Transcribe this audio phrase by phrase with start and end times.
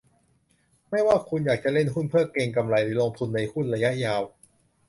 [0.89, 4.21] ไม่ว่าคุณอยากจะเล่นหุ้นเพื่อเก็งกำไร หรือลงทุนในหุ้นระยะยาว